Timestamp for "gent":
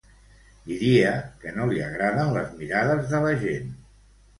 3.49-3.75